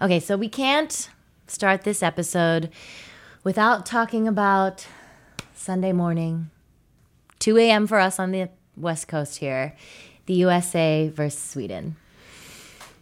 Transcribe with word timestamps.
Okay, 0.00 0.20
so 0.20 0.36
we 0.36 0.48
can't 0.48 1.10
start 1.48 1.82
this 1.82 2.04
episode 2.04 2.70
without 3.42 3.84
talking 3.84 4.28
about 4.28 4.86
Sunday 5.54 5.90
morning, 5.90 6.50
2 7.40 7.58
a.m. 7.58 7.88
for 7.88 7.98
us 7.98 8.20
on 8.20 8.30
the 8.30 8.48
West 8.76 9.08
Coast 9.08 9.38
here, 9.38 9.74
the 10.26 10.34
USA 10.34 11.08
versus 11.12 11.40
Sweden. 11.40 11.96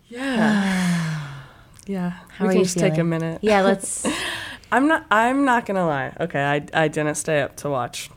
Yeah. 0.09 1.35
yeah. 1.87 2.11
How 2.30 2.46
we 2.46 2.48
are 2.48 2.53
can 2.53 2.59
you 2.61 2.64
just 2.64 2.79
take 2.79 2.97
a 2.97 3.05
minute. 3.05 3.41
Yeah, 3.43 3.61
let's. 3.61 4.07
I'm 4.73 4.89
not 4.89 5.05
I'm 5.11 5.45
not 5.45 5.67
gonna 5.67 5.87
lie. 5.87 6.17
Okay, 6.19 6.43
I 6.43 6.67
I 6.73 6.89
didn't 6.89 7.17
stay 7.17 7.43
up 7.43 7.57
to 7.57 7.69
watch. 7.69 8.11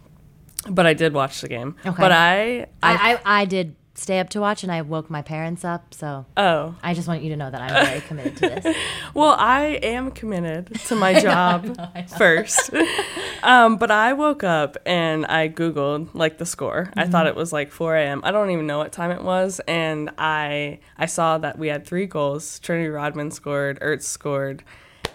But 0.69 0.87
I 0.87 0.93
did 0.93 1.13
watch 1.13 1.41
the 1.41 1.49
game. 1.49 1.75
Okay. 1.85 2.01
But 2.01 2.11
I 2.11 2.67
I, 2.81 2.93
I, 2.93 3.13
I, 3.13 3.41
I 3.41 3.45
did 3.45 3.75
stay 3.95 4.19
up 4.19 4.29
to 4.29 4.39
watch 4.39 4.63
and 4.63 4.71
I 4.71 4.81
woke 4.81 5.09
my 5.09 5.21
parents 5.21 5.65
up, 5.65 5.93
so 5.93 6.25
oh. 6.37 6.75
I 6.81 6.93
just 6.93 7.07
want 7.07 7.21
you 7.21 7.29
to 7.29 7.35
know 7.35 7.49
that 7.49 7.61
I'm 7.61 7.85
very 7.85 8.01
committed 8.01 8.37
to 8.37 8.49
this. 8.49 8.75
Well, 9.13 9.35
I 9.37 9.79
am 9.81 10.11
committed 10.11 10.75
to 10.85 10.95
my 10.95 11.19
job 11.21 11.77
first. 12.17 12.71
um, 13.43 13.77
but 13.77 13.89
I 13.89 14.13
woke 14.13 14.43
up 14.43 14.77
and 14.85 15.25
I 15.25 15.49
Googled 15.49 16.09
like 16.13 16.37
the 16.37 16.45
score. 16.45 16.91
I 16.95 17.07
thought 17.07 17.25
it 17.27 17.35
was 17.35 17.51
like 17.51 17.71
4 17.71 17.95
a.m. 17.97 18.21
I 18.23 18.31
don't 18.31 18.51
even 18.51 18.67
know 18.67 18.77
what 18.77 18.91
time 18.91 19.11
it 19.11 19.23
was. 19.23 19.59
And 19.67 20.11
I 20.17 20.79
I 20.97 21.07
saw 21.07 21.39
that 21.39 21.57
we 21.57 21.67
had 21.67 21.85
three 21.85 22.05
goals. 22.05 22.59
Trinity 22.59 22.89
Rodman 22.89 23.31
scored, 23.31 23.79
Ertz 23.79 24.03
scored. 24.03 24.63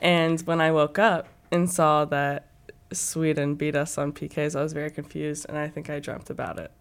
And 0.03 0.41
when 0.43 0.61
I 0.61 0.73
woke 0.73 0.99
up 0.99 1.29
and 1.53 1.71
saw 1.71 2.05
that 2.07 2.49
Sweden 2.93 3.55
beat 3.55 3.77
us 3.77 3.97
on 3.97 4.13
PKs, 4.13 4.57
I 4.57 4.63
was 4.63 4.73
very 4.73 4.91
confused 4.91 5.47
and 5.49 5.57
I 5.57 5.69
think 5.69 5.89
I 5.89 6.01
dreamt 6.01 6.31
about 6.31 6.59
it. 6.59 6.73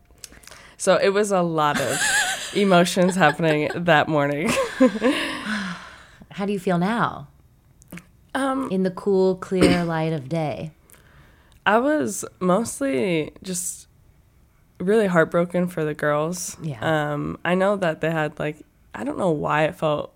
So 0.77 0.97
it 0.97 1.09
was 1.09 1.31
a 1.31 1.41
lot 1.41 1.79
of 1.79 1.99
emotions 2.55 3.15
happening 3.15 3.69
that 3.75 4.07
morning. 4.07 4.49
How 6.31 6.45
do 6.45 6.53
you 6.53 6.59
feel 6.59 6.77
now? 6.77 7.27
Um, 8.35 8.69
In 8.71 8.83
the 8.83 8.91
cool, 8.91 9.35
clear 9.35 9.83
light 9.85 10.13
of 10.13 10.27
day. 10.27 10.71
I 11.65 11.77
was 11.77 12.25
mostly 12.39 13.31
just 13.43 13.87
really 14.79 15.07
heartbroken 15.07 15.67
for 15.67 15.85
the 15.85 15.93
girls. 15.93 16.57
Yeah. 16.61 16.79
Um, 17.13 17.37
I 17.45 17.55
know 17.55 17.75
that 17.77 18.01
they 18.01 18.11
had 18.11 18.37
like 18.39 18.57
I 18.93 19.03
don't 19.03 19.17
know 19.17 19.31
why 19.31 19.63
it 19.63 19.75
felt 19.75 20.13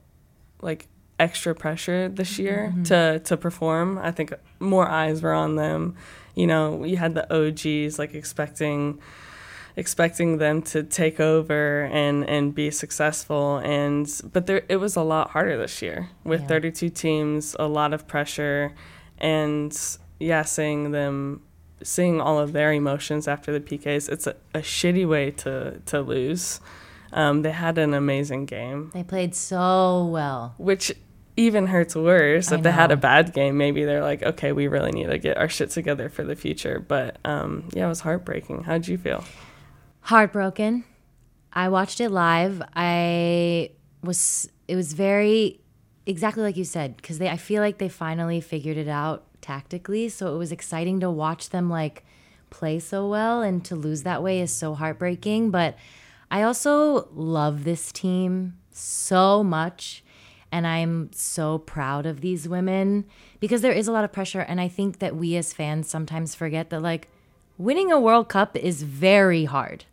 like 0.62 0.88
extra 1.20 1.56
pressure 1.56 2.10
this 2.10 2.38
year 2.38 2.74
to 2.86 3.20
to 3.20 3.38
perform. 3.38 3.98
I 3.98 4.12
think 4.12 4.34
more 4.60 4.88
eyes 4.90 5.22
were 5.22 5.34
on 5.34 5.56
them. 5.56 5.96
You 6.36 6.48
know, 6.48 6.84
you 6.84 6.98
had 6.98 7.16
the 7.16 7.26
OGs 7.34 7.98
like 7.98 8.14
expecting 8.14 9.00
expecting 9.78 10.38
them 10.40 10.62
to 10.64 10.84
take 10.84 11.20
over 11.22 11.84
and 11.94 12.28
and 12.28 12.54
be 12.54 12.70
successful. 12.72 13.58
And 13.60 14.06
but 14.34 14.48
there 14.48 14.64
it 14.68 14.78
was 14.78 14.96
a 14.98 15.04
lot 15.04 15.30
harder 15.30 15.56
this 15.58 15.82
year 15.82 16.10
with 16.26 16.42
Yeah. 16.42 16.48
32 16.48 16.90
teams 16.90 17.56
a 17.60 17.68
lot 17.68 17.94
of 17.94 18.08
pressure 18.08 18.74
and 19.20 19.72
yeah 20.20 20.42
seeing 20.42 20.92
them 20.92 21.42
seeing 21.84 22.20
all 22.20 22.40
of 22.40 22.54
their 22.54 22.74
emotions 22.74 23.28
after 23.28 23.52
the 23.54 23.60
PKs 23.60 24.10
it's 24.10 24.26
a, 24.28 24.36
a 24.54 24.60
shitty 24.60 25.08
way 25.08 25.32
to 25.32 25.80
to 25.86 26.02
lose. 26.02 26.60
Um, 27.14 27.42
they 27.44 27.52
had 27.52 27.78
an 27.78 27.94
amazing 27.94 28.46
game. 28.48 28.92
They 28.94 29.04
played 29.04 29.34
so 29.34 30.06
well. 30.12 30.56
which 30.58 30.92
even 31.38 31.68
hurts 31.68 31.96
worse. 31.96 32.52
If 32.52 32.64
they 32.64 32.72
had 32.72 32.92
a 32.92 32.98
bad 32.98 33.32
game 33.32 33.58
maybe 33.60 33.86
they're 33.86 34.02
like 34.02 34.24
okay 34.24 34.52
we 34.54 34.68
really 34.68 34.92
need 34.92 35.08
to 35.10 35.20
get 35.20 35.38
our 35.38 35.48
shit 35.50 35.70
together 35.70 36.10
for 36.10 36.24
the 36.24 36.36
future. 36.36 36.80
But 36.80 37.20
um, 37.24 37.70
yeah 37.74 37.86
it 37.86 37.90
was 37.90 38.00
heartbreaking. 38.02 38.64
How'd 38.64 38.88
you 38.88 38.98
feel 38.98 39.24
Heartbroken. 40.08 40.86
I 41.52 41.68
watched 41.68 42.00
it 42.00 42.12
live. 42.12 42.62
I 42.74 43.72
was 44.02 44.50
it 44.66 44.78
was 44.78 44.94
very 44.94 45.60
exactly 46.06 46.44
like 46.44 46.56
you 46.56 46.64
said 46.64 46.96
because 46.96 47.18
they 47.18 47.28
I 47.28 47.36
feel 47.36 47.62
like 47.62 47.78
they 47.78 47.90
finally 47.90 48.40
figured 48.40 48.78
it 48.78 48.88
out 48.88 49.26
tactically. 49.42 50.08
So 50.08 50.34
it 50.34 50.38
was 50.38 50.54
exciting 50.54 51.02
to 51.02 51.12
watch 51.12 51.50
them 51.50 51.70
like 51.70 52.06
play 52.50 52.80
so 52.80 53.06
well 53.10 53.42
and 53.42 53.66
to 53.66 53.76
lose 53.76 54.04
that 54.04 54.24
way 54.24 54.40
is 54.40 54.54
so 54.54 54.76
heartbreaking. 54.76 55.52
But 55.52 55.76
I 56.32 56.42
also 56.42 57.10
love 57.12 57.66
this 57.66 57.92
team 57.92 58.58
so 58.72 59.44
much. 59.44 60.06
And 60.54 60.66
I'm 60.66 61.12
so 61.12 61.58
proud 61.58 62.06
of 62.06 62.22
these 62.22 62.48
women 62.48 63.04
because 63.42 63.62
there 63.62 63.74
is 63.74 63.90
a 63.90 63.92
lot 63.92 64.06
of 64.06 64.14
pressure. 64.14 64.40
And 64.40 64.62
I 64.62 64.70
think 64.70 65.00
that 65.00 65.18
we 65.18 65.36
as 65.36 65.52
fans 65.52 65.90
sometimes 65.90 66.34
forget 66.34 66.70
that, 66.70 66.82
like, 66.82 67.10
winning 67.58 67.92
a 67.92 68.00
World 68.00 68.30
Cup 68.30 68.56
is 68.56 68.84
very 68.84 69.44
hard. 69.44 69.84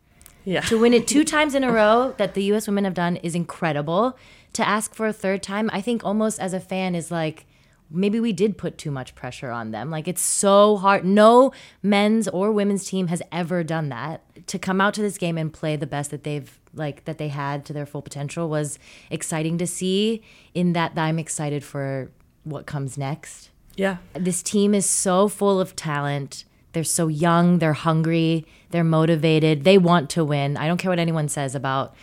Yeah 0.45 0.61
To 0.63 0.79
win 0.79 0.95
it 0.95 1.07
two 1.07 1.25
times 1.25 1.55
in 1.55 1.65
a 1.65 1.73
row 1.73 2.15
that 2.19 2.35
the 2.35 2.45
US 2.53 2.67
women 2.67 2.85
have 2.85 2.95
done 2.95 3.17
is 3.17 3.35
incredible. 3.35 4.17
To 4.55 4.67
ask 4.67 4.95
for 4.95 5.07
a 5.07 5.13
third 5.13 5.43
time, 5.43 5.69
I 5.73 5.81
think 5.81 6.05
almost 6.05 6.39
as 6.39 6.53
a 6.53 6.61
fan 6.61 6.95
is 6.95 7.11
like 7.11 7.47
maybe 7.91 8.19
we 8.19 8.33
did 8.33 8.59
put 8.59 8.79
too 8.79 8.91
much 8.91 9.15
pressure 9.15 9.51
on 9.51 9.71
them. 9.71 9.91
Like 9.91 10.09
it's 10.09 10.23
so 10.23 10.77
hard. 10.77 11.05
No 11.05 11.53
men's 11.83 12.29
or 12.29 12.53
women's 12.53 12.85
team 12.85 13.09
has 13.09 13.23
ever 13.31 13.63
done 13.63 13.89
that. 13.91 14.23
To 14.49 14.59
come 14.59 14.81
out 14.81 14.95
to 14.95 15.03
this 15.03 15.19
game 15.19 15.39
and 15.39 15.53
play 15.53 15.77
the 15.77 15.87
best 15.87 16.11
that 16.11 16.25
they've 16.25 16.59
like 16.75 17.05
that 17.05 17.19
they 17.19 17.29
had 17.29 17.65
to 17.67 17.73
their 17.73 17.87
full 17.87 18.03
potential 18.03 18.49
was 18.49 18.79
exciting 19.11 19.59
to 19.59 19.67
see 19.67 20.23
in 20.55 20.73
that 20.73 20.93
I'm 20.97 21.19
excited 21.19 21.63
for 21.63 22.11
what 22.43 22.67
comes 22.67 22.99
next 22.99 23.51
yeah 23.77 23.99
this 24.13 24.43
team 24.43 24.75
is 24.75 24.89
so 24.89 25.29
full 25.29 25.61
of 25.61 25.77
talent. 25.77 26.45
They're 26.75 26.85
so 26.85 27.09
young, 27.09 27.59
they're 27.59 27.73
hungry, 27.73 28.45
they're 28.71 28.85
motivated, 28.85 29.65
they 29.65 29.79
want 29.79 30.11
to 30.11 30.25
win. 30.25 30.57
I 30.57 30.67
don't 30.67 30.79
care 30.79 30.91
what 30.91 30.99
anyone 30.99 31.29
says 31.29 31.55
about 31.55 31.95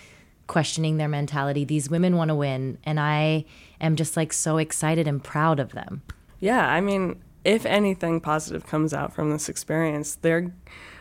questioning 0.48 0.98
their 0.98 1.08
mentality. 1.08 1.64
These 1.64 1.90
women 1.90 2.18
want 2.18 2.30
to 2.30 2.36
win, 2.36 2.78
and 2.84 3.00
I 3.00 3.46
am 3.80 3.96
just 3.96 4.18
like 4.18 4.34
so 4.34 4.58
excited 4.58 5.08
and 5.08 5.24
proud 5.24 5.60
of 5.60 5.74
them. 5.74 6.02
Yeah, 6.40 6.68
I 6.68 6.82
mean, 6.82 7.22
if 7.46 7.66
anything 7.66 8.20
positive 8.20 8.66
comes 8.66 8.94
out 8.94 9.14
from 9.14 9.32
this 9.32 9.48
experience, 9.48 10.16
they're 10.16 10.54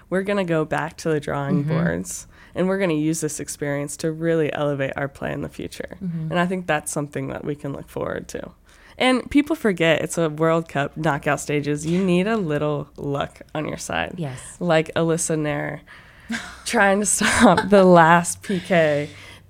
we're 0.09 0.23
gonna 0.23 0.45
go 0.45 0.65
back 0.65 0.97
to 0.99 1.09
the 1.09 1.21
drawing 1.21 1.65
mm-hmm. 1.65 1.71
boards 1.71 2.27
and 2.55 2.67
we're 2.69 2.79
gonna 2.79 2.95
use 2.95 3.21
this 3.21 3.39
experience 3.39 3.97
to 3.99 4.11
really 4.11 4.53
elevate 4.53 4.93
our 4.97 5.09
play 5.09 5.33
in 5.33 5.43
the 5.43 5.49
future. 5.49 5.97
Mm-hmm. 6.03 6.31
And 6.31 6.39
I 6.39 6.47
think 6.47 6.67
that's 6.67 6.91
something 6.91 7.29
that 7.29 7.45
we 7.45 7.55
can 7.55 7.73
look 7.73 7.89
forward 7.89 8.27
to. 8.29 8.51
And 9.01 9.29
people 9.31 9.57
forget 9.57 10.03
it's 10.03 10.19
a 10.19 10.29
World 10.29 10.69
Cup 10.69 10.97
knockout 10.97 11.41
stages. 11.41 11.87
You 11.87 12.05
need 12.05 12.27
a 12.29 12.37
little 12.37 12.89
luck 12.97 13.41
on 13.55 13.67
your 13.67 13.79
side. 13.79 14.15
Yes. 14.19 14.57
Like 14.61 14.93
Alyssa 14.95 15.37
Naeher 15.39 15.81
trying 16.67 17.01
to 17.01 17.07
stop 17.07 17.71
the 17.71 17.83
last 17.83 18.43
PK. 18.43 19.09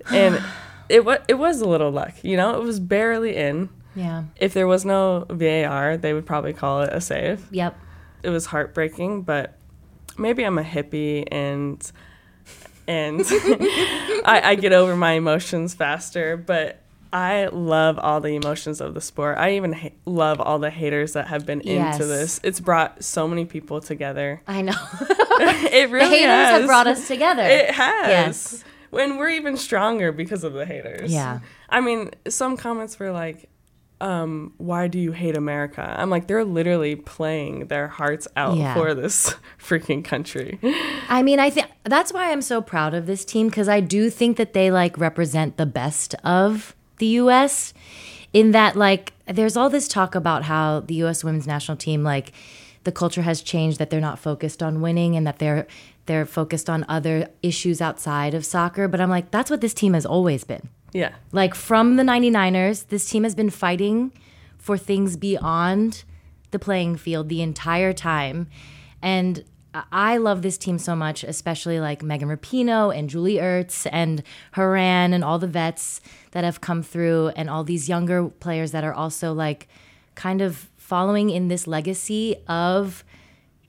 And 0.09 0.41
it 0.89 1.05
was 1.05 1.19
it 1.27 1.35
was 1.35 1.61
a 1.61 1.67
little 1.67 1.91
luck, 1.91 2.13
you 2.23 2.35
know, 2.37 2.55
it 2.59 2.63
was 2.63 2.79
barely 2.79 3.35
in 3.35 3.69
Yeah. 3.93 4.23
if 4.37 4.53
there 4.53 4.67
was 4.67 4.83
no 4.85 5.25
VAR, 5.29 5.97
they 5.97 6.13
would 6.13 6.25
probably 6.25 6.53
call 6.53 6.81
it 6.83 6.89
a 6.93 6.99
save. 7.01 7.45
Yep. 7.51 7.77
It 8.23 8.29
was 8.29 8.45
heartbreaking, 8.47 9.21
but 9.23 9.57
maybe 10.17 10.43
I'm 10.43 10.57
a 10.57 10.63
hippie 10.63 11.27
and 11.31 11.91
and 12.87 13.21
I, 14.25 14.41
I 14.43 14.55
get 14.55 14.73
over 14.73 14.95
my 14.95 15.11
emotions 15.13 15.73
faster. 15.73 16.35
But 16.37 16.81
I 17.13 17.47
love 17.47 17.99
all 17.99 18.21
the 18.21 18.35
emotions 18.35 18.79
of 18.79 18.93
the 18.93 19.01
sport. 19.01 19.37
I 19.37 19.55
even 19.55 19.73
ha- 19.73 19.89
love 20.05 20.39
all 20.39 20.59
the 20.59 20.69
haters 20.69 21.13
that 21.13 21.27
have 21.27 21.45
been 21.45 21.61
Yes. 21.65 21.95
into 21.95 22.05
this. 22.07 22.39
It's 22.43 22.59
brought 22.59 23.03
so 23.03 23.27
many 23.27 23.45
people 23.45 23.81
together. 23.81 24.41
I 24.47 24.61
know. 24.61 24.73
it 25.01 25.87
the 25.87 25.93
really 25.93 26.09
haters 26.19 26.25
has. 26.29 26.59
have 26.61 26.67
brought 26.67 26.87
us 26.87 27.07
together. 27.07 27.43
It 27.43 27.71
has. 27.71 28.07
Yes. 28.07 28.63
When 28.91 29.17
we're 29.17 29.29
even 29.29 29.57
stronger 29.57 30.11
because 30.11 30.43
of 30.43 30.53
the 30.53 30.65
haters. 30.65 31.11
Yeah. 31.11 31.39
I 31.69 31.81
mean, 31.81 32.11
some 32.27 32.55
comments 32.57 32.97
were 32.99 33.11
like, 33.11 33.49
um, 34.01 34.53
why 34.57 34.87
do 34.87 34.97
you 34.97 35.11
hate 35.11 35.37
America? 35.37 35.95
I'm 35.97 36.09
like, 36.09 36.27
they're 36.27 36.43
literally 36.43 36.95
playing 36.95 37.67
their 37.67 37.87
hearts 37.87 38.27
out 38.35 38.57
Yeah. 38.57 38.73
for 38.73 38.93
this 38.95 39.35
freaking 39.61 40.03
country. 40.03 40.59
I 41.07 41.21
mean, 41.23 41.39
I 41.39 41.49
think 41.49 41.67
that's 41.83 42.11
why 42.11 42.31
I'm 42.31 42.41
so 42.41 42.61
proud 42.61 42.93
of 42.93 43.05
this 43.05 43.23
team 43.23 43.47
because 43.47 43.69
I 43.69 43.79
do 43.79 44.09
think 44.09 44.37
that 44.37 44.53
they 44.53 44.71
like 44.71 44.97
represent 44.97 45.57
the 45.57 45.65
best 45.67 46.15
of 46.23 46.75
the 47.01 47.07
U.S. 47.23 47.73
In 48.31 48.51
that, 48.51 48.77
like, 48.77 49.11
there's 49.25 49.57
all 49.57 49.69
this 49.69 49.89
talk 49.89 50.15
about 50.15 50.43
how 50.43 50.79
the 50.79 50.95
U.S. 51.03 51.21
women's 51.21 51.45
national 51.45 51.75
team, 51.75 52.03
like, 52.03 52.31
the 52.85 52.91
culture 52.91 53.23
has 53.23 53.41
changed 53.41 53.77
that 53.79 53.89
they're 53.89 53.99
not 53.99 54.19
focused 54.19 54.63
on 54.63 54.81
winning 54.81 55.17
and 55.17 55.27
that 55.27 55.39
they're 55.39 55.67
they're 56.07 56.25
focused 56.25 56.69
on 56.69 56.83
other 56.89 57.27
issues 57.43 57.79
outside 57.81 58.33
of 58.33 58.43
soccer. 58.45 58.87
But 58.87 58.99
I'm 59.01 59.09
like, 59.09 59.29
that's 59.31 59.51
what 59.51 59.61
this 59.61 59.73
team 59.73 59.93
has 59.93 60.05
always 60.05 60.43
been. 60.43 60.69
yeah. 60.93 61.13
Like 61.31 61.53
from 61.53 61.95
the 61.97 62.03
99ers, 62.03 62.87
this 62.87 63.07
team 63.09 63.23
has 63.23 63.35
been 63.35 63.51
fighting 63.51 64.11
for 64.57 64.77
things 64.77 65.15
beyond 65.15 66.03
the 66.49 66.59
playing 66.59 66.95
field 66.97 67.29
the 67.29 67.41
entire 67.41 67.93
time. 67.93 68.47
And 69.01 69.43
I- 69.73 70.17
love 70.17 70.41
this 70.41 70.57
team 70.57 70.77
so 70.77 70.95
much, 70.95 71.23
especially 71.23 71.79
like 71.79 72.03
Megan 72.03 72.29
Rapinoe 72.29 72.95
and 72.95 73.09
Julie 73.09 73.35
Ertz 73.35 73.87
and 73.91 74.23
Horan 74.53 75.13
and 75.13 75.23
all 75.23 75.39
the 75.39 75.47
vets 75.47 76.01
that 76.31 76.43
have 76.43 76.61
come 76.61 76.83
through 76.83 77.29
and 77.35 77.49
all 77.49 77.63
these 77.63 77.87
younger 77.87 78.27
players 78.27 78.71
that 78.71 78.83
are 78.83 78.93
also 78.93 79.33
like 79.33 79.67
kind 80.15 80.41
of 80.41 80.69
following 80.77 81.29
in 81.29 81.47
this 81.47 81.67
legacy 81.67 82.35
of 82.47 83.03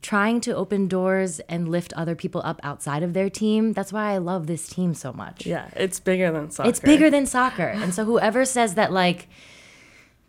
trying 0.03 0.41
to 0.41 0.55
open 0.55 0.89
doors 0.89 1.39
and 1.49 1.69
lift 1.69 1.93
other 1.93 2.17
people 2.17 2.43
up 2.45 2.61
outside 2.65 3.05
of 3.05 3.15
their 3.15 3.31
team. 3.31 3.73
That's 3.73 3.93
why 3.93 4.13
I 4.13 4.19
love 4.19 4.49
this 4.49 4.69
team 4.69 4.95
so 4.95 5.13
much. 5.13 5.47
Yeah. 5.47 5.69
It's 5.77 6.01
bigger 6.01 6.33
than 6.33 6.51
soccer. 6.51 6.69
It's 6.69 6.81
bigger 6.81 7.09
than 7.09 7.25
soccer. 7.27 7.69
And 7.69 7.95
so 7.95 8.05
whoever 8.05 8.45
says 8.45 8.75
that 8.75 8.93
like 8.93 9.29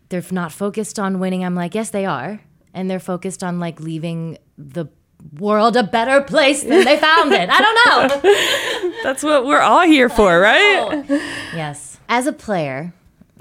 they're 0.08 0.22
not 0.30 0.52
focused 0.52 0.98
on 0.98 1.18
winning. 1.18 1.44
I'm 1.44 1.56
like, 1.56 1.74
yes, 1.74 1.90
they 1.90 2.06
are, 2.06 2.40
and 2.72 2.88
they're 2.88 3.00
focused 3.00 3.42
on 3.42 3.58
like 3.58 3.80
leaving 3.80 4.38
the 4.56 4.86
world 5.38 5.76
a 5.76 5.82
better 5.82 6.20
place 6.20 6.62
than 6.62 6.84
they 6.84 6.98
found 6.98 7.32
it. 7.32 7.48
I 7.50 7.60
don't 7.60 8.24
know. 8.24 8.92
That's 9.02 9.22
what 9.22 9.44
we're 9.46 9.60
all 9.60 9.86
here 9.86 10.08
for, 10.08 10.38
right? 10.40 11.04
yes. 11.54 11.98
As 12.08 12.26
a 12.26 12.32
player, 12.32 12.92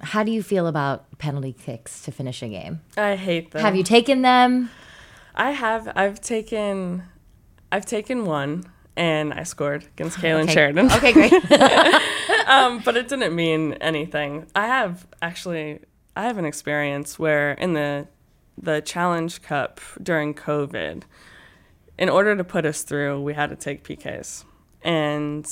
how 0.02 0.24
do 0.24 0.32
you 0.32 0.42
feel 0.44 0.68
about 0.68 1.06
penalty 1.18 1.54
kicks 1.54 2.02
to 2.04 2.12
finish 2.12 2.42
a 2.42 2.48
game? 2.48 2.82
I 2.98 3.16
hate 3.16 3.52
them. 3.52 3.62
Have 3.62 3.76
you 3.76 3.84
taken 3.84 4.22
them? 4.22 4.70
I 5.36 5.52
have. 5.52 5.92
I've 5.96 6.22
taken. 6.22 7.04
I've 7.72 7.86
taken 7.86 8.26
one, 8.26 8.66
and 8.96 9.34
I 9.34 9.44
scored 9.44 9.84
against 9.86 10.18
Kailen 10.20 10.44
Okay. 10.44 10.54
Sheridan. 10.54 10.92
Okay, 10.92 11.12
great. 11.12 11.34
um, 12.48 12.82
but 12.86 12.96
it 12.96 13.08
didn't 13.08 13.36
mean 13.36 13.74
anything. 13.74 14.46
I 14.56 14.68
have 14.68 15.08
actually. 15.22 15.80
I 16.16 16.24
have 16.24 16.38
an 16.38 16.46
experience 16.46 17.18
where 17.18 17.54
in 17.54 17.74
the 17.74 18.08
the 18.62 18.82
Challenge 18.82 19.42
Cup 19.42 19.82
during 20.02 20.36
COVID, 20.36 21.04
in 21.98 22.10
order 22.10 22.36
to 22.36 22.44
put 22.44 22.66
us 22.66 22.84
through, 22.84 23.22
we 23.22 23.34
had 23.34 23.50
to 23.50 23.56
take 23.56 23.84
PKs, 23.84 24.44
and 24.84 25.46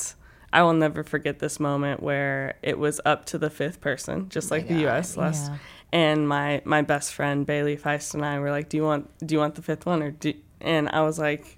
I 0.54 0.64
will 0.64 0.74
never 0.74 1.04
forget 1.04 1.40
this 1.40 1.60
moment 1.60 2.02
where 2.04 2.56
it 2.62 2.78
was 2.78 3.00
up 3.06 3.26
to 3.28 3.38
the 3.38 3.50
fifth 3.50 3.80
person, 3.82 4.28
just 4.30 4.52
like 4.52 4.68
the 4.68 4.76
U.S. 4.82 5.16
last. 5.18 5.50
yeah. 5.52 5.58
And 5.94 6.28
my 6.28 6.62
my 6.66 6.82
best 6.82 7.14
friend 7.14 7.46
Bailey 7.46 7.76
Feist 7.78 8.14
and 8.14 8.24
I 8.26 8.40
were 8.40 8.50
like, 8.52 8.70
"Do 8.70 8.78
you 8.78 8.84
want 8.84 9.10
do 9.26 9.34
you 9.36 9.40
want 9.40 9.56
the 9.56 9.62
fifth 9.62 9.86
one 9.86 10.02
or 10.02 10.12
do?" 10.12 10.34
And 10.62 10.88
I 10.90 11.02
was 11.02 11.20
like, 11.20 11.58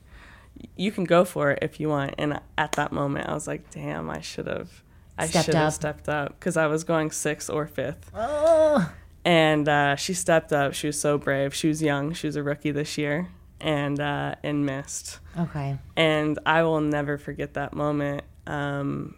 "You 0.76 0.92
can 0.92 1.04
go 1.04 1.24
for 1.24 1.52
it 1.52 1.60
if 1.62 1.80
you 1.80 1.88
want." 1.90 2.16
And 2.18 2.40
at 2.58 2.72
that 2.74 2.92
moment, 2.92 3.30
I 3.30 3.34
was 3.36 3.48
like, 3.48 3.70
"Damn, 3.70 4.10
I 4.10 4.22
should 4.22 4.48
have." 4.48 4.82
I 5.20 5.28
Stepped 5.28 5.46
should 5.46 5.54
have 5.54 5.68
up. 5.68 5.74
stepped 5.74 6.10
up 6.10 6.40
because 6.40 6.58
I 6.58 6.66
was 6.66 6.84
going 6.84 7.12
sixth 7.12 7.48
or 7.50 7.68
fifth. 7.68 8.10
oh. 8.16 8.92
And 9.26 9.70
uh, 9.70 9.96
she 9.96 10.14
stepped 10.16 10.52
up. 10.52 10.74
She 10.74 10.88
was 10.88 11.00
so 11.00 11.18
brave. 11.20 11.54
She 11.54 11.68
was 11.68 11.82
young. 11.84 12.14
She 12.14 12.26
was 12.28 12.36
a 12.36 12.42
rookie 12.44 12.72
this 12.72 12.98
year, 12.98 13.30
and 13.64 14.00
uh, 14.00 14.36
and 14.44 14.66
missed. 14.66 15.20
Okay. 15.40 15.78
And 15.96 16.38
I 16.46 16.62
will 16.64 16.82
never 16.82 17.18
forget 17.18 17.56
that 17.56 17.74
moment 17.74 18.24
um, 18.46 19.16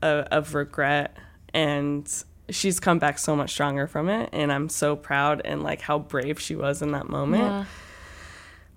of, 0.00 0.24
of 0.26 0.54
regret. 0.54 1.16
And 1.54 2.10
she's 2.48 2.80
come 2.80 2.98
back 2.98 3.18
so 3.18 3.36
much 3.36 3.50
stronger 3.50 3.86
from 3.86 4.08
it, 4.08 4.30
and 4.32 4.50
I'm 4.50 4.68
so 4.68 4.96
proud 4.96 5.42
and 5.44 5.62
like 5.62 5.82
how 5.82 5.98
brave 5.98 6.40
she 6.40 6.56
was 6.56 6.82
in 6.82 6.92
that 6.92 7.08
moment. 7.08 7.44
Yeah. 7.44 7.64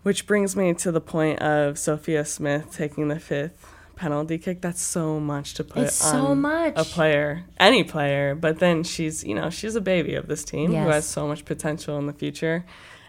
Which 0.03 0.27
brings 0.27 0.55
me 0.55 0.73
to 0.75 0.91
the 0.91 1.01
point 1.01 1.39
of 1.39 1.79
Sophia 1.79 2.25
Smith 2.25 2.71
taking 2.71 3.07
the 3.07 3.19
fifth 3.19 3.73
penalty 3.95 4.37
kick. 4.37 4.61
That's 4.61 4.81
so 4.81 5.19
much 5.19 5.55
to 5.55 5.63
put 5.63 5.83
It's 5.83 5.95
so 5.95 6.35
much. 6.35 6.73
a 6.75 6.83
player, 6.83 7.45
any 7.59 7.83
player. 7.83 8.35
But 8.35 8.59
then 8.59 8.83
she's, 8.83 9.23
you 9.23 9.33
know, 9.33 9.49
she's 9.49 9.75
a 9.75 9.81
baby 9.81 10.13
of 10.13 10.27
this 10.27 10.43
team 10.43 10.73
who 10.73 10.89
has 10.89 11.07
so 11.07 11.27
much 11.27 11.43
potential 11.45 11.97
in 11.97 12.05
the 12.05 12.13
future. 12.13 12.65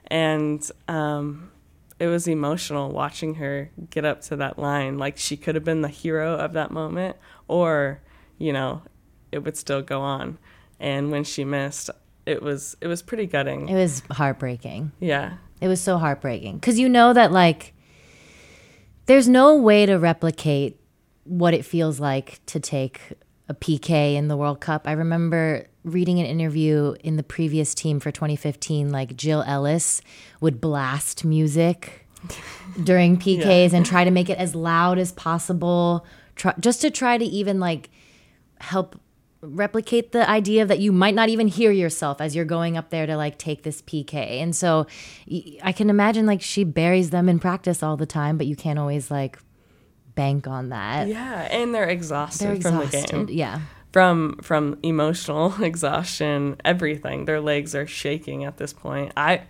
And 0.06 0.66
um, 0.88 1.50
it 1.98 2.06
was 2.08 2.28
emotional 2.28 2.90
watching 2.90 3.36
her 3.36 3.70
get 3.90 4.04
up 4.04 4.20
to 4.22 4.36
that 4.36 4.58
line. 4.58 4.98
Like 4.98 5.16
she 5.16 5.36
could 5.36 5.54
have 5.54 5.64
been 5.64 5.80
the 5.82 5.88
hero 5.88 6.34
of 6.36 6.52
that 6.52 6.70
moment, 6.70 7.16
or, 7.48 8.00
you 8.38 8.52
know, 8.52 8.82
it 9.32 9.38
would 9.44 9.56
still 9.56 9.82
go 9.82 10.00
on. 10.00 10.38
And 10.78 11.10
when 11.10 11.24
she 11.24 11.44
missed, 11.44 11.90
it 12.26 12.42
was 12.42 12.76
it 12.80 12.86
was 12.86 13.02
pretty 13.02 13.26
gutting. 13.26 13.68
It 13.68 13.74
was 13.74 14.02
heartbreaking. 14.10 14.92
yeah. 15.00 15.38
It 15.58 15.68
was 15.68 15.80
so 15.80 15.96
heartbreaking 15.96 16.56
because 16.56 16.78
you 16.78 16.86
know 16.86 17.14
that 17.14 17.32
like 17.32 17.72
there's 19.06 19.26
no 19.26 19.56
way 19.56 19.86
to 19.86 19.96
replicate 19.96 20.78
what 21.24 21.54
it 21.54 21.64
feels 21.64 21.98
like 21.98 22.44
to 22.46 22.60
take 22.60 23.00
a 23.48 23.54
PK 23.54 24.14
in 24.14 24.28
the 24.28 24.36
World 24.36 24.60
Cup. 24.60 24.86
I 24.86 24.92
remember 24.92 25.66
reading 25.84 26.18
an 26.18 26.26
interview 26.26 26.94
in 27.04 27.16
the 27.16 27.22
previous 27.22 27.74
team 27.74 28.00
for 28.00 28.10
2015 28.10 28.90
like 28.90 29.16
Jill 29.16 29.44
Ellis 29.46 30.02
would 30.40 30.60
blast 30.60 31.24
music 31.24 32.06
during 32.82 33.16
PKs 33.16 33.72
and 33.72 33.86
try 33.86 34.04
to 34.04 34.10
make 34.10 34.28
it 34.28 34.38
as 34.38 34.54
loud 34.54 34.98
as 34.98 35.12
possible 35.12 36.04
try, 36.34 36.54
just 36.60 36.80
to 36.82 36.90
try 36.90 37.18
to 37.18 37.24
even 37.24 37.60
like 37.60 37.90
help 38.60 39.00
replicate 39.42 40.12
the 40.12 40.28
idea 40.28 40.64
that 40.64 40.78
you 40.78 40.92
might 40.92 41.14
not 41.14 41.28
even 41.28 41.46
hear 41.46 41.70
yourself 41.70 42.20
as 42.20 42.34
you're 42.34 42.44
going 42.44 42.76
up 42.76 42.90
there 42.90 43.06
to 43.06 43.16
like 43.16 43.38
take 43.38 43.62
this 43.62 43.82
PK. 43.82 44.14
And 44.14 44.56
so 44.56 44.86
I 45.62 45.72
can 45.72 45.90
imagine 45.90 46.26
like 46.26 46.42
she 46.42 46.64
buries 46.64 47.10
them 47.10 47.28
in 47.28 47.38
practice 47.38 47.82
all 47.82 47.96
the 47.96 48.06
time, 48.06 48.38
but 48.38 48.46
you 48.46 48.56
can't 48.56 48.78
always 48.78 49.10
like 49.10 49.38
bank 50.16 50.48
on 50.48 50.70
that. 50.70 51.06
Yeah, 51.06 51.42
and 51.42 51.72
they're 51.72 51.88
exhausted, 51.88 52.46
They're 52.48 52.60
from 52.60 52.76
the 52.78 52.82
exhausted. 52.82 53.28
game. 53.28 53.36
Yeah. 53.38 53.60
From 53.92 54.38
from 54.42 54.78
emotional 54.82 55.54
exhaustion, 55.62 56.56
everything. 56.64 57.24
Their 57.26 57.40
legs 57.40 57.74
are 57.76 57.86
shaking 57.86 58.44
at 58.44 58.56
this 58.56 58.72
point. 58.72 59.12
I 59.16 59.42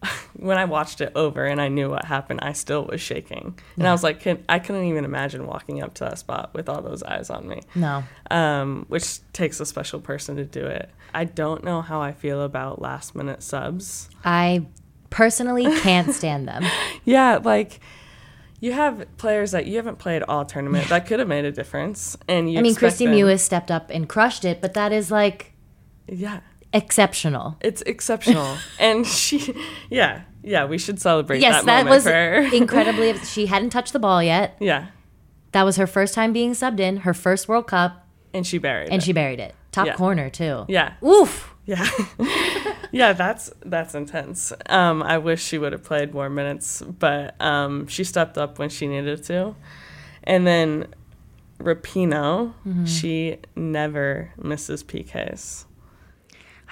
when 0.36 0.56
I 0.58 0.64
watched 0.66 1.00
it 1.00 1.10
over 1.16 1.44
and 1.44 1.60
I 1.60 1.66
knew 1.68 1.90
what 1.90 2.04
happened, 2.04 2.40
I 2.42 2.52
still 2.52 2.84
was 2.84 3.00
shaking. 3.00 3.58
And 3.76 3.88
I 3.88 3.90
was 3.90 4.04
like, 4.04 4.20
can, 4.20 4.44
I 4.48 4.60
couldn't 4.60 4.84
even 4.84 5.04
imagine 5.04 5.44
walking 5.46 5.82
up 5.82 5.94
to 5.94 6.04
that 6.04 6.18
spot 6.20 6.54
with 6.54 6.68
all 6.68 6.82
those 6.82 7.02
eyes 7.02 7.30
on 7.30 7.48
me. 7.48 7.62
No. 7.74 8.04
Um, 8.30 8.84
which 8.88 9.18
takes 9.32 9.58
a 9.58 9.66
special 9.66 9.98
person 10.00 10.36
to 10.36 10.44
do 10.44 10.64
it. 10.64 10.88
I 11.12 11.24
don't 11.24 11.64
know 11.64 11.82
how 11.82 12.00
I 12.00 12.12
feel 12.12 12.42
about 12.42 12.80
last 12.80 13.16
minute 13.16 13.42
subs. 13.42 14.08
I 14.24 14.66
personally 15.10 15.64
can't 15.80 16.12
stand 16.14 16.46
them. 16.46 16.64
Yeah, 17.04 17.38
like 17.42 17.80
you 18.60 18.72
have 18.72 19.06
players 19.18 19.52
that 19.52 19.66
you 19.66 19.76
haven't 19.76 19.98
played 19.98 20.22
all 20.24 20.44
tournament 20.44 20.88
that 20.88 21.06
could 21.06 21.18
have 21.20 21.28
made 21.28 21.44
a 21.44 21.52
difference, 21.52 22.16
and 22.28 22.50
you. 22.52 22.58
I 22.58 22.62
mean, 22.62 22.74
Kristie 22.74 23.04
them- 23.06 23.14
Mewis 23.14 23.40
stepped 23.40 23.70
up 23.70 23.90
and 23.90 24.08
crushed 24.08 24.44
it, 24.44 24.60
but 24.60 24.74
that 24.74 24.92
is 24.92 25.10
like 25.10 25.52
Yeah, 26.08 26.40
exceptional. 26.72 27.56
it's 27.60 27.82
exceptional, 27.82 28.56
and 28.80 29.06
she, 29.06 29.54
yeah, 29.90 30.22
yeah, 30.42 30.64
we 30.64 30.78
should 30.78 31.00
celebrate 31.00 31.40
Yes, 31.40 31.64
that, 31.64 31.84
that, 31.84 31.90
was 31.90 32.06
incredibly. 32.52 33.14
She 33.18 33.46
hadn't 33.46 33.70
touched 33.70 33.92
the 33.92 33.98
ball 33.98 34.22
yet. 34.22 34.56
yeah, 34.60 34.86
That 35.52 35.62
was 35.64 35.76
her 35.76 35.86
first 35.86 36.14
time 36.14 36.32
being 36.32 36.52
subbed 36.52 36.80
in, 36.80 36.98
her 36.98 37.14
first 37.14 37.48
World 37.48 37.66
Cup, 37.68 38.06
and 38.34 38.46
she 38.46 38.58
buried 38.58 38.88
and 38.90 39.00
it. 39.02 39.04
she 39.04 39.12
buried 39.12 39.40
it. 39.40 39.54
Top 39.70 39.86
Yeah. 39.86 39.94
corner 39.94 40.30
too. 40.30 40.64
yeah, 40.68 40.94
Oof. 41.04 41.54
yeah, 41.66 41.86
yeah. 42.92 43.12
That's 43.12 43.50
that's 43.64 43.94
intense. 43.94 44.52
Um, 44.66 45.02
I 45.02 45.18
wish 45.18 45.42
she 45.44 45.58
would 45.58 45.72
have 45.72 45.84
played 45.84 46.12
more 46.14 46.28
minutes, 46.30 46.82
but 46.82 47.40
um, 47.40 47.86
she 47.86 48.04
stepped 48.04 48.38
up 48.38 48.58
when 48.58 48.68
she 48.68 48.86
needed 48.86 49.24
to, 49.24 49.54
and 50.24 50.46
then 50.46 50.86
Rapinoe, 51.58 52.54
Mm-hmm. 52.66 52.84
she 52.84 53.38
never 53.56 54.32
misses 54.36 54.84
PKs. 54.84 55.64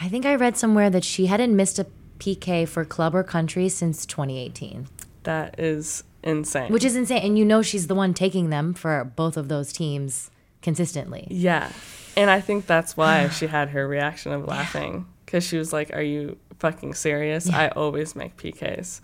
I 0.01 0.09
think 0.09 0.27
I 0.27 0.35
read 0.35 0.57
somewhere 0.57 0.91
that 0.91 1.05
she 1.05 1.27
hadn't 1.27 1.57
missed 1.57 1.79
a 1.79 1.87
PK 2.19 2.69
for 2.69 2.85
club 2.85 3.15
or 3.15 3.23
country 3.25 3.69
since 3.69 4.05
2018, 4.07 4.89
That 5.25 5.59
is 5.59 6.05
insane. 6.23 6.71
which 6.73 6.85
is 6.85 6.97
insane. 6.97 7.23
And 7.23 7.39
you 7.39 7.45
know 7.45 7.63
she's 7.63 7.87
the 7.87 7.95
one 7.95 8.13
taking 8.15 8.51
them 8.51 8.75
for 8.75 9.05
both 9.05 9.37
of 9.37 9.49
those 9.49 9.73
teams 9.73 10.31
consistently. 10.63 11.27
Yeah. 11.31 11.71
And 12.17 12.31
I 12.31 12.41
think 12.41 12.67
that's 12.67 12.97
why 12.97 13.29
she 13.31 13.47
had 13.47 13.71
her 13.71 13.89
reaction 13.89 14.33
of 14.33 14.45
laughing 14.47 15.07
because 15.27 15.45
she 15.45 15.59
was 15.59 15.73
like, 15.73 15.93
Are 15.93 16.03
you 16.03 16.39
fucking 16.59 16.95
serious? 16.95 17.51
I 17.51 17.69
always 17.69 18.17
make 18.17 18.37
PKs. 18.37 19.01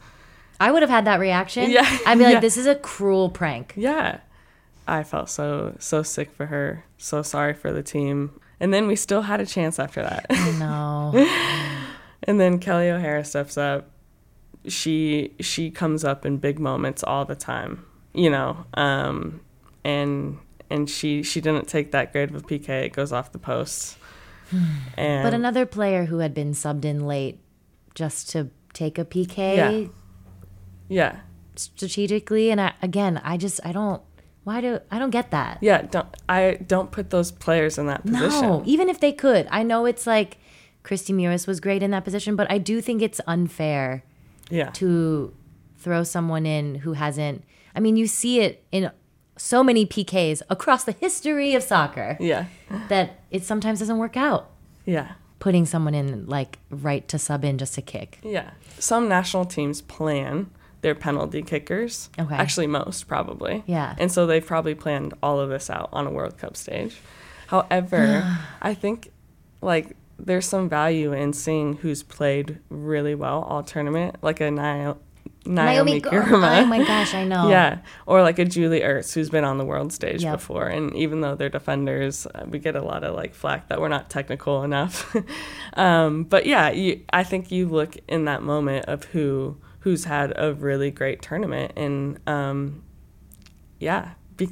I 0.59 0.71
would 0.71 0.83
have 0.83 0.91
had 0.91 1.05
that 1.07 1.19
reaction. 1.19 1.71
Yeah, 1.71 1.99
I'd 2.07 2.19
be 2.19 2.25
like, 2.25 2.35
yeah. 2.35 2.41
this 2.41 2.57
is 2.57 2.67
a 2.67 2.77
cruel 2.77 3.29
prank. 3.29 3.75
Yeah. 3.77 4.21
I 4.87 5.03
felt 5.03 5.29
so, 5.29 5.75
so 5.79 6.03
sick 6.03 6.31
for 6.33 6.47
her. 6.47 6.85
So 6.99 7.23
sorry 7.23 7.55
for 7.55 7.73
the 7.73 7.83
team. 7.83 8.41
And 8.61 8.73
then 8.73 8.87
we 8.87 8.95
still 8.95 9.23
had 9.23 9.41
a 9.41 9.47
chance 9.47 9.79
after 9.79 10.03
that. 10.03 10.27
No. 10.59 11.13
and 12.23 12.39
then 12.39 12.61
Kelly 12.61 12.91
O'Hara 12.91 13.25
steps 13.25 13.59
up. 13.59 13.91
She 14.69 15.35
she 15.41 15.73
comes 15.73 16.05
up 16.05 16.25
in 16.25 16.37
big 16.39 16.61
moments 16.61 17.03
all 17.03 17.25
the 17.25 17.35
time, 17.35 17.85
you 18.15 18.31
know. 18.31 18.65
Um, 18.75 19.41
and 19.83 20.39
and 20.71 20.89
she 20.89 21.25
she 21.25 21.41
didn't 21.41 21.67
take 21.67 21.91
that 21.91 22.13
great 22.13 22.31
of 22.31 22.37
a 22.37 22.41
PK. 22.41 22.85
It 22.85 22.93
goes 22.93 23.13
off 23.13 23.33
the 23.33 23.41
post. 23.41 23.97
And 24.97 25.23
but 25.25 25.35
another 25.35 25.67
player 25.67 26.05
who 26.07 26.19
had 26.19 26.35
been 26.35 26.53
subbed 26.53 26.85
in 26.85 27.07
late 27.07 27.39
just 27.95 28.31
to 28.31 28.51
take 28.73 28.99
a 28.99 29.05
PK 29.05 29.57
Yeah. 29.57 29.89
yeah, 30.89 31.17
strategically. 31.57 32.51
And 32.51 32.61
I, 32.61 32.73
again, 32.83 33.21
I 33.25 33.37
just, 33.37 33.61
I 33.65 33.73
don't, 33.73 34.03
why 34.45 34.61
do, 34.61 34.81
I 34.91 34.99
don't 34.99 35.11
get 35.11 35.31
that. 35.31 35.59
yeah. 35.61 35.83
Don't 35.83 36.09
I 36.29 36.59
don't 36.67 36.91
put 36.91 37.11
those 37.11 37.31
players 37.31 37.79
in 37.79 37.87
that 37.87 38.03
position. 38.05 38.41
No, 38.43 38.63
even 38.67 38.89
if 38.89 38.99
they 39.01 39.13
could. 39.13 39.47
I 39.51 39.63
know 39.63 39.85
it's 39.87 40.07
like 40.07 40.39
Kristie 40.85 41.15
Mewis 41.15 41.47
was 41.47 41.61
great 41.61 41.83
in 41.83 41.91
that 41.93 42.05
position, 42.05 42.35
but 42.35 42.51
I 42.51 42.59
do 42.59 42.81
think 42.81 43.03
it's 43.03 43.21
unfair 43.27 44.03
Yeah, 44.51 44.71
to 44.71 45.33
throw 45.79 46.03
someone 46.03 46.45
in 46.47 46.77
who 46.77 46.95
hasn't. 46.95 47.45
I 47.75 47.81
mean, 47.81 47.97
you 47.97 48.07
see 48.09 48.41
it 48.41 48.65
in 48.73 48.91
so 49.43 49.65
many 49.65 49.85
PKs 49.85 50.41
across 50.51 50.85
the 50.85 50.93
history 50.93 51.55
of 51.55 51.65
soccer 51.65 52.17
yeah, 52.21 52.47
that 52.89 53.19
it 53.33 53.43
sometimes 53.43 53.81
doesn't 53.81 53.99
work 53.99 54.17
out. 54.17 54.51
yeah. 54.87 55.13
Putting 55.41 55.67
someone 55.67 55.93
in 55.93 56.27
like 56.27 56.61
right 56.71 57.09
to 57.09 57.19
sub 57.19 57.45
in 57.45 57.59
just 57.59 57.75
to 57.75 57.83
kick. 57.83 58.21
Yeah. 58.23 58.53
Some 58.79 59.09
national 59.09 59.45
teams 59.45 59.83
plan 59.83 60.49
their 60.83 60.95
penalty 60.95 61.43
kickers. 61.43 62.11
Okay. 62.17 62.37
Actually, 62.37 62.69
most 62.69 63.09
probably. 63.09 63.65
Yeah. 63.67 63.97
And 63.99 64.13
so 64.13 64.25
they've 64.25 64.47
probably 64.47 64.77
planned 64.77 65.15
all 65.21 65.41
of 65.41 65.51
this 65.51 65.69
out 65.69 65.89
on 65.93 66.07
a 66.07 66.13
World 66.13 66.39
Cup 66.39 66.57
stage. 66.57 66.97
However, 67.49 68.39
I 68.63 68.75
think 68.75 69.11
like 69.61 69.97
there's 70.17 70.47
some 70.47 70.69
value 70.69 71.13
in 71.13 71.33
seeing 71.33 71.79
who's 71.79 72.05
played 72.05 72.61
really 72.69 73.17
well 73.17 73.43
all 73.43 73.65
tournament, 73.65 74.19
like 74.23 74.41
a 74.41 74.97
Naomi, 75.45 75.99
Naomi. 76.01 76.27
Oh 76.33 76.67
my 76.67 76.85
gosh, 76.85 77.15
I 77.15 77.25
know. 77.33 77.49
Yeah, 77.49 77.79
or 78.07 78.23
like 78.23 78.39
a 78.39 78.45
Julie 78.45 78.81
Ertz 78.81 79.13
who's 79.13 79.31
been 79.31 79.45
on 79.45 79.59
the 79.59 79.65
world 79.65 79.93
stage 79.93 80.23
Yep. 80.23 80.35
before, 80.35 80.69
and 80.69 80.95
even 80.95 81.21
though 81.21 81.35
they're 81.35 81.49
defenders, 81.49 82.27
uh, 82.27 82.45
we 82.49 82.59
get 82.59 82.77
a 82.77 82.83
lot 82.83 83.03
of 83.05 83.15
like 83.15 83.35
flack 83.35 83.69
that 83.69 83.81
we're 83.81 83.89
not 83.89 84.09
technical 84.11 84.63
enough. 84.63 85.15
um, 85.75 86.25
but 86.25 86.47
yeah, 86.47 86.71
you, 86.71 87.01
I 87.13 87.25
think 87.25 87.51
you 87.51 87.67
look 87.69 87.97
in 88.09 88.25
that 88.27 88.43
moment 88.43 88.87
of 88.87 89.05
who 89.07 89.57
who's 89.81 90.05
had 90.05 90.33
a 90.37 90.55
really 90.55 90.91
great 90.93 91.23
tournament, 91.23 91.73
and 91.77 92.21
um, 92.29 92.85
yeah, 93.81 94.13
be, 94.37 94.49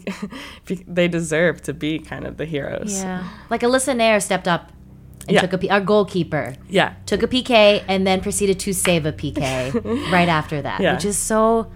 they 0.89 1.07
deserve 1.07 1.63
to 1.63 1.73
be 1.73 1.99
kind 2.01 2.27
of 2.27 2.37
the 2.37 2.45
heroes. 2.47 3.01
Yeah. 3.01 3.29
Like 3.49 3.61
Alyssa 3.61 3.95
Naeher 3.95 4.21
stepped 4.23 4.49
up 4.49 4.73
and 5.29 5.33
Yeah. 5.35 5.41
took 5.43 5.53
a 5.53 5.59
P- 5.59 5.71
our 5.71 5.81
goalkeeper 5.81 6.55
yeah, 6.69 6.95
took 7.07 7.23
a 7.23 7.29
PK 7.29 7.83
and 7.89 8.07
then 8.07 8.21
proceeded 8.21 8.59
to 8.61 8.73
save 8.73 9.07
a 9.07 9.13
PK 9.13 9.73
right 10.13 10.29
after 10.29 10.61
that, 10.63 10.81
Yeah. 10.81 10.95
which 10.95 11.05
is 11.05 11.17
so 11.19 11.71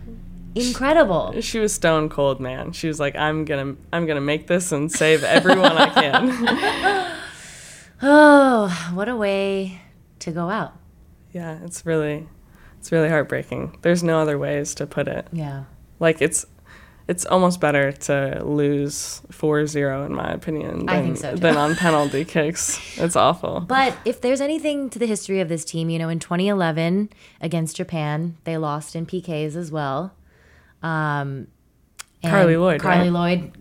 incredible. 0.54 1.34
she 1.40 1.58
was 1.58 1.72
stone 1.74 2.08
cold, 2.08 2.40
man. 2.40 2.72
She 2.72 2.86
was 2.88 3.00
like, 3.00 3.16
"I'm 3.16 3.44
gonna, 3.44 3.74
I'm 3.92 4.06
gonna 4.06 4.20
make 4.20 4.46
this 4.46 4.70
and 4.72 4.90
save 4.90 5.24
everyone 5.24 5.72
I 5.76 5.88
can." 5.90 7.10
Oh, 8.02 8.90
what 8.92 9.08
a 9.08 9.16
way 9.16 9.80
to 10.18 10.30
go 10.30 10.50
out. 10.50 10.72
yeah, 11.32 11.58
it's 11.64 11.86
really, 11.86 12.26
it's 12.78 12.92
really 12.92 13.08
heartbreaking. 13.08 13.78
There's 13.82 14.02
no 14.02 14.18
other 14.20 14.38
ways 14.38 14.74
to 14.76 14.86
put 14.86 15.08
it. 15.08 15.26
Yeah. 15.32 15.64
Like 16.00 16.20
it's 16.20 16.44
it's 17.06 17.26
almost 17.26 17.61
better 17.61 17.92
to 17.92 18.42
lose 18.44 19.20
4-0 19.30 20.06
in 20.06 20.14
my 20.14 20.32
opinion 20.32 20.87
than, 20.87 21.16
so, 21.16 21.34
than 21.34 21.56
on 21.56 21.76
penalty 21.76 22.25
kicks. 22.25 22.80
It's 22.99 23.16
awful. 23.16 23.61
But 23.61 23.96
if 24.04 24.20
there's 24.20 24.40
anything 24.40 24.88
to 24.90 24.99
the 24.99 25.06
history 25.06 25.40
of 25.40 25.49
this 25.49 25.64
team, 25.64 25.90
you 25.90 25.99
know, 25.99 26.08
in 26.08 26.18
2011 26.18 27.11
against 27.40 27.76
Japan, 27.76 28.37
they 28.44 28.56
lost 28.56 28.96
in 28.96 29.04
PKs 29.04 29.54
as 29.54 29.70
well. 29.70 30.14
Um, 30.82 31.49
and 32.23 32.32
Carli 32.32 32.58
Lloyd, 32.58 32.80
Carli 32.80 33.12
right? 33.12 33.12
Lloyd 33.12 33.52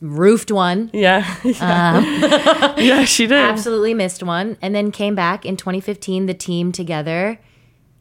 roofed 0.00 0.50
one. 0.50 0.90
yeah. 0.92 1.36
Yeah. 1.44 2.74
yeah, 2.76 3.04
she 3.04 3.28
did. 3.28 3.38
Absolutely 3.38 3.94
missed 3.94 4.22
one, 4.22 4.56
and 4.60 4.74
then 4.74 4.90
came 4.90 5.14
back 5.14 5.46
in 5.46 5.56
2015. 5.56 6.26
The 6.26 6.34
team 6.34 6.72
together, 6.72 7.38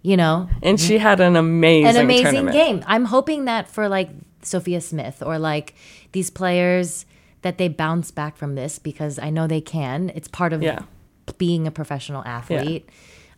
you 0.02 0.18
know, 0.18 0.50
And 0.64 0.80
she 0.80 0.98
had 0.98 1.20
an 1.20 1.36
amazing 1.36 1.96
an 1.96 1.98
amazing 1.98 2.24
tournament. 2.24 2.56
game. 2.56 2.84
I'm 2.88 3.06
hoping 3.06 3.46
that 3.46 3.68
for 3.70 3.88
like 3.88 4.10
Sophia 4.46 4.82
Smith 4.82 5.22
or 5.26 5.38
like 5.40 5.74
these 6.12 6.30
players 6.30 7.06
that 7.42 7.58
they 7.58 7.68
bounce 7.68 8.12
back 8.12 8.38
from 8.38 8.56
this 8.56 8.80
because 8.80 9.20
I 9.20 9.30
know 9.30 9.48
they 9.48 9.62
can. 9.62 10.12
It's 10.16 10.28
part 10.28 10.54
of 10.54 10.62
Yeah. 10.64 10.80
being 11.38 11.68
a 11.68 11.72
professional 11.72 12.24
athlete. 12.26 12.88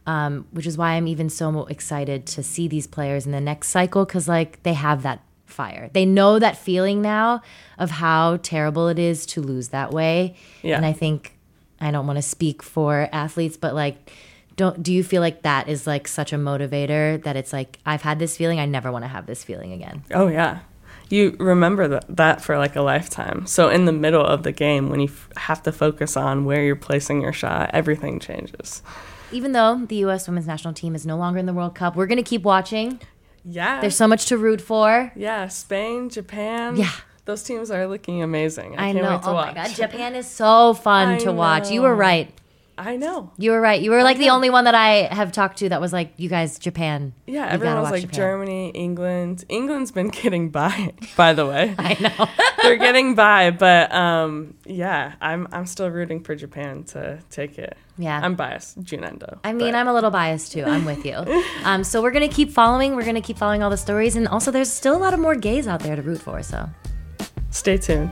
Um, 0.08 0.46
which 0.52 0.68
is 0.68 0.78
why 0.78 0.92
I'm 0.92 1.08
even 1.08 1.30
so 1.30 1.66
excited 1.66 2.28
to 2.28 2.44
see 2.44 2.68
these 2.68 2.86
players 2.86 3.26
in 3.26 3.32
the 3.32 3.42
next 3.42 3.70
cycle 3.70 4.06
because 4.06 4.28
like 4.28 4.62
they 4.62 4.74
have 4.74 5.02
that 5.02 5.22
fire. 5.48 5.90
They 5.94 6.06
know 6.06 6.38
that 6.38 6.58
feeling 6.58 7.02
now 7.02 7.42
of 7.80 7.90
how 7.90 8.38
terrible 8.44 8.88
it 8.88 9.00
is 9.00 9.26
to 9.28 9.42
lose 9.42 9.70
that 9.70 9.90
way. 9.92 10.36
Yeah. 10.62 10.78
And 10.78 10.86
I 10.86 10.94
think 10.94 11.36
I 11.82 11.90
don't 11.90 12.06
want 12.06 12.18
to 12.18 12.22
speak 12.22 12.62
for 12.62 13.10
athletes, 13.12 13.58
but 13.58 13.74
like 13.74 14.12
don't 14.56 14.84
do 14.84 14.94
you 14.94 15.04
feel 15.04 15.22
like 15.24 15.42
that 15.42 15.68
is 15.68 15.88
like 15.88 16.08
such 16.08 16.32
a 16.32 16.38
motivator 16.38 17.22
that 17.24 17.36
it's 17.36 17.52
like 17.52 17.80
I've 17.84 18.04
had 18.04 18.20
this 18.20 18.38
feeling, 18.38 18.60
I 18.60 18.68
never 18.68 18.92
want 18.92 19.06
to 19.06 19.10
have 19.10 19.26
this 19.26 19.44
feeling 19.44 19.72
again. 19.74 20.04
Oh 20.14 20.28
yeah. 20.28 20.60
You 21.10 21.36
remember 21.40 21.88
that, 21.88 22.06
that 22.16 22.42
for 22.42 22.58
like 22.58 22.76
a 22.76 22.82
lifetime. 22.82 23.46
So 23.48 23.70
in 23.70 23.86
the 23.86 23.92
middle 23.92 24.26
of 24.26 24.44
the 24.44 24.52
game 24.52 24.90
when 24.90 25.00
you 25.00 25.08
f- 25.08 25.30
have 25.38 25.62
to 25.64 25.72
focus 25.72 26.18
on 26.18 26.46
where 26.46 26.64
you're 26.64 26.76
placing 26.76 27.22
your 27.22 27.34
shot, 27.34 27.70
everything 27.74 28.20
changes. 28.20 28.82
Even 29.32 29.52
though 29.52 29.86
the 29.86 29.98
US 30.06 30.28
women's 30.28 30.48
national 30.48 30.74
team 30.74 30.96
is 30.96 31.06
no 31.06 31.18
longer 31.18 31.40
in 31.40 31.46
the 31.46 31.54
World 31.54 31.76
Cup, 31.76 31.96
we're 31.96 32.08
going 32.08 32.18
to 32.18 32.24
keep 32.24 32.44
watching. 32.44 33.00
Yeah. 33.44 33.82
There's 33.82 33.96
so 33.96 34.08
much 34.08 34.26
to 34.28 34.38
root 34.38 34.62
for. 34.62 35.12
yeah, 35.16 35.48
Spain, 35.48 36.10
Japan. 36.10 36.76
Yeah. 36.78 36.92
Those 37.26 37.42
teams 37.44 37.72
are 37.72 37.88
looking 37.88 38.22
amazing. 38.24 38.78
I, 38.78 38.90
I 38.90 38.94
can't 38.94 39.04
know. 39.04 39.12
wait 39.14 39.22
to 39.24 39.30
Oh 39.30 39.34
watch. 39.34 39.56
my 39.56 39.64
god, 39.66 39.76
Japan 39.76 40.16
is 40.16 40.28
so 40.30 40.74
fun 40.76 41.08
I 41.16 41.18
to 41.20 41.32
watch. 41.32 41.72
You 41.72 41.82
were 41.82 41.96
right. 41.96 42.32
I 42.78 42.98
know. 42.98 43.32
You 43.38 43.52
were 43.52 43.62
right. 43.62 43.82
You 43.82 43.92
were 43.92 44.04
like 44.04 44.18
the 44.18 44.30
only 44.30 44.50
one 44.50 44.66
that 44.66 44.76
I 44.76 45.04
have 45.14 45.32
talked 45.32 45.58
to 45.60 45.70
that 45.70 45.80
was 45.80 45.94
like, 45.94 46.14
you 46.18 46.28
guys, 46.30 46.60
Japan. 46.60 47.14
Yeah, 47.26 47.48
everyone 47.48 47.80
was 47.82 47.92
like 47.92 48.02
Japan." 48.02 48.16
Germany, 48.16 48.70
England. 48.72 49.46
England's 49.50 49.92
been 49.92 50.10
getting 50.24 50.50
by, 50.50 50.94
by 51.16 51.34
the 51.34 51.46
way. 51.46 51.74
I 51.80 51.96
know. 52.00 52.28
They're 52.62 52.78
getting 52.78 53.16
by, 53.16 53.52
but 53.52 53.94
um, 53.94 54.56
yeah, 54.66 55.14
I'm 55.22 55.48
I'm 55.52 55.66
still 55.66 55.90
rooting 55.90 56.24
for 56.24 56.36
Japan 56.36 56.84
to 56.86 57.20
take 57.30 57.58
it. 57.58 57.78
Yeah. 57.98 58.20
I'm 58.22 58.36
biased, 58.36 58.82
Junendo. 58.84 59.40
I 59.44 59.54
mean, 59.54 59.72
but- 59.72 59.76
I'm 59.76 59.88
a 59.88 59.94
little 59.94 60.12
biased 60.12 60.52
too. 60.52 60.64
I'm 60.66 60.84
with 60.84 61.06
you. 61.06 61.16
Um, 61.64 61.84
so 61.84 62.02
we're 62.02 62.12
gonna 62.12 62.28
keep 62.28 62.52
following. 62.52 62.96
We're 62.96 63.06
gonna 63.06 63.22
keep 63.22 63.38
following 63.38 63.64
all 63.64 63.70
the 63.70 63.78
stories, 63.78 64.16
and 64.16 64.28
also 64.28 64.52
there's 64.52 64.72
still 64.72 64.98
a 64.98 65.00
lot 65.00 65.14
of 65.14 65.20
more 65.20 65.36
gays 65.36 65.68
out 65.68 65.80
there 65.82 65.96
to 65.96 66.02
root 66.02 66.22
for. 66.22 66.42
So 66.44 66.70
stay 67.52 67.78
tuned. 67.78 68.12